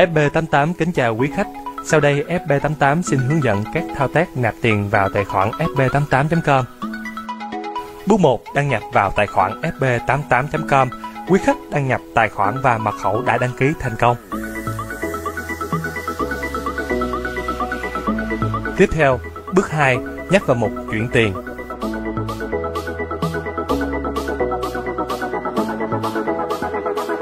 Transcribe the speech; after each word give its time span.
FB88 0.00 0.72
kính 0.78 0.92
chào 0.92 1.16
quý 1.16 1.30
khách. 1.36 1.46
Sau 1.86 2.00
đây 2.00 2.24
FB88 2.28 3.02
xin 3.02 3.18
hướng 3.18 3.42
dẫn 3.42 3.64
các 3.74 3.84
thao 3.96 4.08
tác 4.08 4.36
nạp 4.36 4.54
tiền 4.62 4.88
vào 4.90 5.08
tài 5.08 5.24
khoản 5.24 5.50
fb88.com. 5.50 6.64
Bước 8.06 8.20
1. 8.20 8.42
Đăng 8.54 8.68
nhập 8.68 8.82
vào 8.92 9.12
tài 9.16 9.26
khoản 9.26 9.60
fb88.com. 9.60 10.88
Quý 11.28 11.40
khách 11.44 11.56
đăng 11.70 11.88
nhập 11.88 12.00
tài 12.14 12.28
khoản 12.28 12.60
và 12.62 12.78
mật 12.78 12.94
khẩu 13.02 13.22
đã 13.22 13.38
đăng 13.38 13.50
ký 13.58 13.72
thành 13.80 13.96
công. 13.98 14.16
Tiếp 18.76 18.88
theo, 18.92 19.20
bước 19.52 19.70
2. 19.70 19.98
Nhắc 20.30 20.46
vào 20.46 20.56
mục 20.56 20.70
chuyển 20.90 21.08
tiền. 21.12 21.32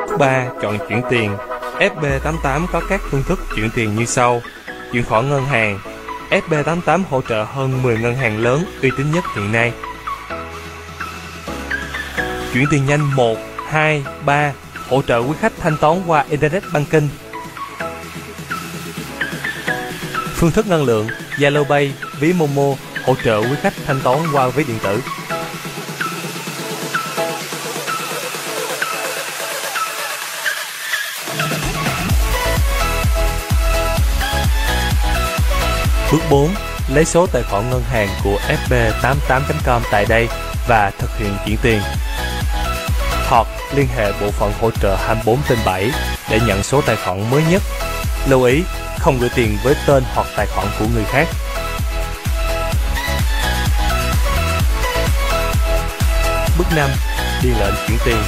Bước 0.08 0.18
3. 0.18 0.46
Chọn 0.62 0.78
chuyển 0.88 1.02
tiền. 1.10 1.36
FB88 1.78 2.66
có 2.72 2.80
các 2.88 3.00
phương 3.10 3.22
thức 3.22 3.38
chuyển 3.56 3.70
tiền 3.74 3.96
như 3.96 4.04
sau. 4.04 4.42
Chuyển 4.92 5.04
khoản 5.04 5.30
ngân 5.30 5.44
hàng. 5.44 5.78
FB88 6.30 7.02
hỗ 7.10 7.22
trợ 7.28 7.44
hơn 7.44 7.82
10 7.82 7.98
ngân 7.98 8.14
hàng 8.14 8.38
lớn 8.38 8.64
uy 8.82 8.90
tín 8.98 9.10
nhất 9.10 9.24
hiện 9.36 9.52
nay. 9.52 9.72
Chuyển 12.54 12.66
tiền 12.70 12.86
nhanh 12.86 13.14
1, 13.16 13.36
2, 13.68 14.04
3 14.24 14.52
hỗ 14.88 15.02
trợ 15.02 15.18
quý 15.18 15.32
khách 15.40 15.52
thanh 15.58 15.76
toán 15.76 16.02
qua 16.06 16.24
Internet 16.30 16.62
Banking. 16.72 17.08
Phương 20.34 20.50
thức 20.50 20.66
ngân 20.66 20.84
lượng 20.84 21.08
Zalo 21.36 21.64
Pay, 21.64 21.92
ví 22.20 22.32
Momo 22.32 22.74
hỗ 23.04 23.14
trợ 23.24 23.38
quý 23.38 23.56
khách 23.62 23.74
thanh 23.86 24.00
toán 24.00 24.18
qua 24.32 24.48
ví 24.48 24.64
điện 24.64 24.78
tử. 24.82 25.00
Bước 36.12 36.18
4. 36.30 36.50
Lấy 36.94 37.04
số 37.04 37.26
tài 37.26 37.42
khoản 37.42 37.70
ngân 37.70 37.82
hàng 37.82 38.08
của 38.24 38.38
fb88.com 38.48 39.82
tại 39.92 40.06
đây 40.08 40.28
và 40.68 40.90
thực 40.98 41.10
hiện 41.18 41.34
chuyển 41.46 41.56
tiền. 41.62 41.80
Hoặc 43.28 43.46
liên 43.74 43.86
hệ 43.96 44.12
bộ 44.20 44.30
phận 44.30 44.52
hỗ 44.60 44.70
trợ 44.70 44.96
24 44.96 45.38
trên 45.48 45.58
7 45.66 45.90
để 46.30 46.40
nhận 46.46 46.62
số 46.62 46.80
tài 46.86 46.96
khoản 46.96 47.30
mới 47.30 47.42
nhất. 47.50 47.62
Lưu 48.28 48.42
ý, 48.42 48.62
không 48.98 49.18
gửi 49.20 49.30
tiền 49.34 49.58
với 49.64 49.74
tên 49.86 50.02
hoặc 50.14 50.26
tài 50.36 50.46
khoản 50.46 50.66
của 50.78 50.84
người 50.94 51.04
khác. 51.04 51.26
Bước 56.58 56.66
5. 56.76 56.90
Điền 57.42 57.52
lệnh 57.52 57.74
chuyển 57.88 57.98
tiền 58.04 58.22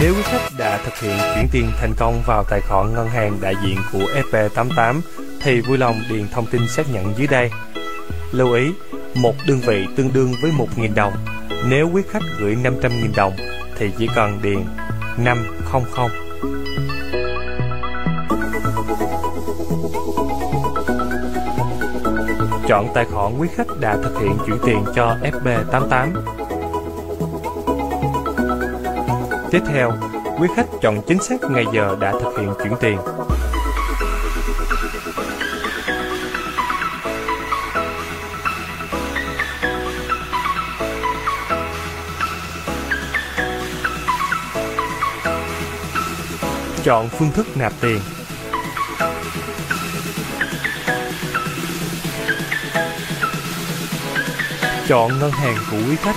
Nếu 0.00 0.14
quý 0.14 0.22
khách 0.24 0.48
đã 0.58 0.78
thực 0.84 1.00
hiện 1.00 1.18
chuyển 1.34 1.48
tiền 1.52 1.72
thành 1.80 1.94
công 1.98 2.22
vào 2.26 2.44
tài 2.50 2.60
khoản 2.60 2.94
ngân 2.94 3.08
hàng 3.08 3.38
đại 3.40 3.54
diện 3.64 3.78
của 3.92 4.06
FP88 4.30 5.00
thì 5.42 5.60
vui 5.60 5.78
lòng 5.78 6.02
điền 6.08 6.28
thông 6.28 6.46
tin 6.46 6.68
xác 6.68 6.92
nhận 6.92 7.14
dưới 7.16 7.26
đây. 7.26 7.50
Lưu 8.32 8.52
ý, 8.52 8.72
một 9.14 9.34
đơn 9.46 9.60
vị 9.66 9.86
tương 9.96 10.12
đương 10.12 10.34
với 10.42 10.50
1.000 10.76 10.94
đồng. 10.94 11.12
Nếu 11.68 11.90
quý 11.92 12.02
khách 12.10 12.22
gửi 12.38 12.56
500.000 12.56 13.14
đồng 13.16 13.32
thì 13.76 13.90
chỉ 13.98 14.08
cần 14.14 14.38
điền 14.42 14.64
500. 15.18 15.82
Chọn 22.68 22.88
tài 22.94 23.04
khoản 23.04 23.38
quý 23.38 23.48
khách 23.54 23.66
đã 23.80 23.96
thực 23.96 24.20
hiện 24.20 24.38
chuyển 24.46 24.58
tiền 24.66 24.84
cho 24.94 25.16
FB88. 25.22 26.08
Tiếp 29.50 29.60
theo, 29.68 29.92
quý 30.40 30.48
khách 30.56 30.66
chọn 30.80 31.00
chính 31.06 31.22
xác 31.22 31.50
ngày 31.50 31.64
giờ 31.72 31.96
đã 32.00 32.12
thực 32.12 32.38
hiện 32.38 32.54
chuyển 32.62 32.72
tiền. 32.80 32.98
Chọn 46.88 47.08
phương 47.08 47.32
thức 47.32 47.46
nạp 47.56 47.72
tiền. 47.80 48.00
Chọn 54.88 55.18
ngân 55.18 55.30
hàng 55.30 55.56
của 55.70 55.76
quý 55.76 55.96
khách. 56.02 56.16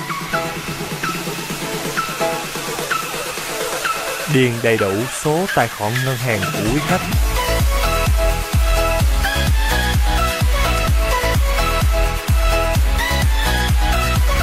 Điền 4.33 4.51
đầy 4.63 4.77
đủ 4.77 4.91
số 5.23 5.45
tài 5.55 5.67
khoản 5.67 5.93
ngân 6.05 6.17
hàng 6.17 6.39
của 6.53 6.69
quý 6.73 6.79
khách. 6.87 7.01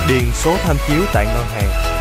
Điền 0.09 0.25
số 0.35 0.57
tham 0.65 0.77
chiếu 0.89 1.01
tại 1.13 1.27
ngân 1.27 1.47
hàng. 1.55 1.98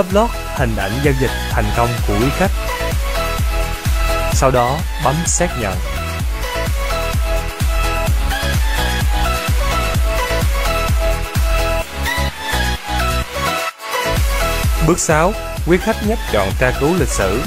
Upload 0.00 0.30
hình 0.56 0.76
ảnh 0.76 0.92
giao 1.02 1.14
dịch 1.20 1.30
thành 1.50 1.64
công 1.76 1.88
của 2.08 2.14
quý 2.20 2.26
khách. 2.38 2.50
Sau 4.32 4.50
đó 4.50 4.78
bấm 5.04 5.14
xác 5.26 5.48
nhận. 5.60 5.74
Bước 14.86 14.98
6. 14.98 15.32
Quý 15.66 15.78
khách 15.78 15.96
nhấp 16.06 16.18
chọn 16.32 16.48
tra 16.60 16.72
cứu 16.80 16.90
lịch 16.98 17.08
sử. 17.08 17.40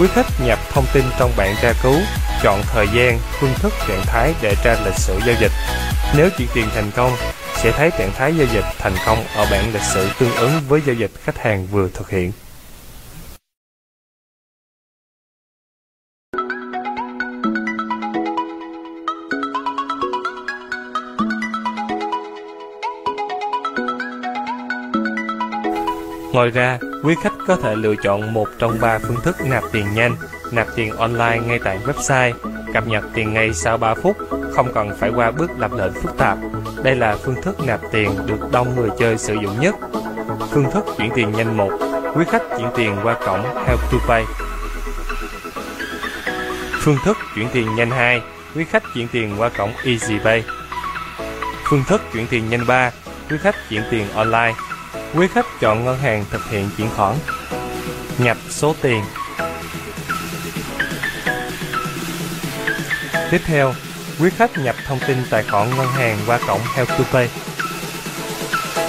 Quý 0.00 0.08
khách 0.14 0.26
nhập 0.40 0.58
thông 0.72 0.86
tin 0.92 1.04
trong 1.18 1.32
bảng 1.36 1.54
tra 1.62 1.72
cứu, 1.82 2.00
chọn 2.42 2.62
thời 2.72 2.86
gian, 2.94 3.18
phương 3.40 3.54
thức 3.54 3.72
trạng 3.88 4.02
thái 4.06 4.34
để 4.42 4.54
tra 4.64 4.76
lịch 4.84 4.98
sử 4.98 5.20
giao 5.26 5.36
dịch. 5.40 5.52
Nếu 6.16 6.28
chuyển 6.38 6.48
tiền 6.54 6.68
thành 6.74 6.90
công, 6.96 7.16
sẽ 7.62 7.72
thấy 7.72 7.90
trạng 7.98 8.10
thái 8.14 8.36
giao 8.36 8.46
dịch 8.52 8.64
thành 8.78 8.94
công 9.06 9.18
ở 9.36 9.46
bảng 9.50 9.72
lịch 9.72 9.82
sử 9.82 10.08
tương 10.18 10.34
ứng 10.34 10.50
với 10.68 10.80
giao 10.86 10.94
dịch 10.94 11.10
khách 11.14 11.38
hàng 11.38 11.66
vừa 11.66 11.88
thực 11.94 12.10
hiện. 12.10 12.32
Ngoài 26.32 26.50
ra, 26.50 26.78
quý 27.04 27.14
khách 27.22 27.32
có 27.46 27.56
thể 27.56 27.74
lựa 27.74 27.94
chọn 28.02 28.34
một 28.34 28.48
trong 28.58 28.78
ba 28.80 28.98
phương 28.98 29.20
thức 29.22 29.36
nạp 29.46 29.64
tiền 29.72 29.86
nhanh, 29.94 30.16
nạp 30.52 30.66
tiền 30.76 30.96
online 30.96 31.40
ngay 31.46 31.58
tại 31.64 31.78
website, 31.86 32.32
cập 32.74 32.86
nhật 32.86 33.04
tiền 33.14 33.34
ngay 33.34 33.54
sau 33.54 33.76
3 33.76 33.94
phút, 33.94 34.16
không 34.54 34.72
cần 34.74 34.90
phải 34.98 35.10
qua 35.10 35.30
bước 35.30 35.50
lập 35.58 35.70
lệnh 35.72 35.92
phức 35.92 36.16
tạp. 36.18 36.38
Đây 36.82 36.96
là 36.96 37.16
phương 37.24 37.42
thức 37.42 37.56
nạp 37.66 37.80
tiền 37.92 38.10
được 38.26 38.38
đông 38.52 38.76
người 38.76 38.90
chơi 38.98 39.18
sử 39.18 39.34
dụng 39.34 39.60
nhất. 39.60 39.74
Phương 40.50 40.70
thức 40.70 40.84
chuyển 40.98 41.10
tiền 41.14 41.32
nhanh 41.32 41.56
1, 41.56 41.70
quý 42.14 42.24
khách 42.30 42.42
chuyển 42.58 42.68
tiền 42.76 42.96
qua 43.02 43.14
cổng 43.26 43.42
Help 43.66 43.80
to 43.92 43.98
Pay. 44.08 44.24
Phương 46.80 46.96
thức 47.04 47.16
chuyển 47.34 47.48
tiền 47.52 47.74
nhanh 47.74 47.90
2, 47.90 48.20
quý 48.54 48.64
khách 48.64 48.82
chuyển 48.94 49.08
tiền 49.08 49.34
qua 49.38 49.48
cổng 49.48 49.72
Easy 49.84 50.18
Pay. 50.24 50.44
Phương 51.64 51.84
thức 51.88 52.02
chuyển 52.12 52.26
tiền 52.26 52.50
nhanh 52.50 52.66
3, 52.66 52.90
quý 53.30 53.36
khách 53.40 53.54
chuyển 53.70 53.82
tiền 53.90 54.06
online. 54.14 54.54
Quý 55.14 55.26
khách 55.28 55.46
chọn 55.60 55.84
ngân 55.84 55.98
hàng 55.98 56.24
thực 56.30 56.50
hiện 56.50 56.70
chuyển 56.76 56.88
khoản. 56.96 57.14
Nhập 58.18 58.36
số 58.48 58.74
tiền. 58.82 59.02
Tiếp 63.30 63.40
theo, 63.46 63.74
quý 64.20 64.30
khách 64.38 64.58
nhập 64.58 64.76
thông 64.86 64.98
tin 65.06 65.16
tài 65.30 65.42
khoản 65.42 65.70
ngân 65.76 65.86
hàng 65.86 66.18
qua 66.26 66.38
cổng 66.46 66.60
Help 66.74 66.88
to 66.88 67.04
Pay. 67.12 67.28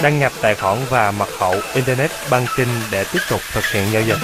Đăng 0.02 0.18
nhập 0.18 0.32
tài 0.42 0.54
khoản 0.54 0.78
và 0.90 1.10
mật 1.10 1.28
khẩu 1.38 1.54
Internet 1.74 2.10
Banking 2.30 2.70
để 2.90 3.04
tiếp 3.12 3.18
tục 3.30 3.40
thực 3.52 3.64
hiện 3.64 3.92
giao 3.92 4.02
dịch. 4.02 4.18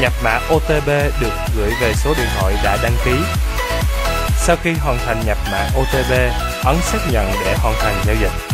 Nhập 0.00 0.12
mã 0.22 0.40
OTP 0.54 0.86
được 1.20 1.32
gửi 1.56 1.72
về 1.80 1.92
số 1.94 2.14
điện 2.16 2.28
thoại 2.38 2.54
đã 2.64 2.78
đăng 2.82 2.96
ký. 3.04 3.16
Sau 4.38 4.56
khi 4.62 4.72
hoàn 4.72 4.98
thành 5.06 5.22
nhập 5.26 5.38
mã 5.52 5.68
OTP, 5.78 6.10
ấn 6.64 6.76
xác 6.82 6.98
nhận 7.10 7.32
để 7.44 7.56
hoàn 7.58 7.74
thành 7.80 8.02
giao 8.06 8.16
dịch. 8.20 8.53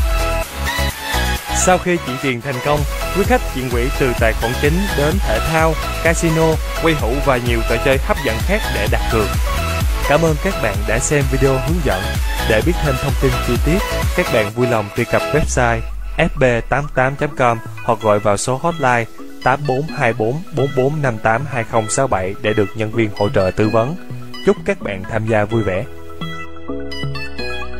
Sau 1.66 1.78
khi 1.78 1.96
chuyển 2.06 2.16
tiền 2.22 2.40
thành 2.40 2.54
công, 2.64 2.80
quý 3.16 3.24
khách 3.24 3.40
chuyển 3.54 3.70
quỹ 3.70 3.88
từ 4.00 4.12
tài 4.20 4.32
khoản 4.32 4.52
chính 4.62 4.72
đến 4.98 5.14
thể 5.18 5.38
thao, 5.52 5.74
casino, 6.04 6.46
quay 6.82 6.94
hũ 6.94 7.12
và 7.26 7.36
nhiều 7.36 7.60
trò 7.70 7.76
chơi 7.84 7.98
hấp 7.98 8.16
dẫn 8.24 8.36
khác 8.40 8.60
để 8.74 8.88
đặt 8.90 9.00
cược. 9.12 9.26
Cảm 10.08 10.22
ơn 10.22 10.36
các 10.44 10.54
bạn 10.62 10.74
đã 10.88 10.98
xem 10.98 11.24
video 11.32 11.52
hướng 11.52 11.80
dẫn. 11.84 12.02
Để 12.48 12.62
biết 12.66 12.72
thêm 12.82 12.94
thông 13.02 13.12
tin 13.22 13.30
chi 13.46 13.54
tiết, 13.66 13.78
các 14.16 14.26
bạn 14.32 14.50
vui 14.50 14.66
lòng 14.66 14.84
truy 14.96 15.04
cập 15.04 15.22
website 15.22 15.80
fb88.com 16.16 17.56
hoặc 17.84 17.98
gọi 18.02 18.18
vào 18.18 18.36
số 18.36 18.56
hotline 18.56 19.04
8424 19.44 20.42
4458 20.56 21.46
2067 21.52 22.34
để 22.42 22.52
được 22.52 22.68
nhân 22.74 22.90
viên 22.90 23.10
hỗ 23.16 23.28
trợ 23.28 23.50
tư 23.56 23.68
vấn. 23.68 23.94
Chúc 24.46 24.56
các 24.64 24.80
bạn 24.80 25.02
tham 25.10 25.26
gia 25.26 25.44
vui 25.44 25.62
vẻ. 25.62 25.84